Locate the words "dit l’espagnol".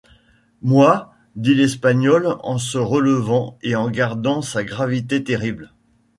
1.35-2.27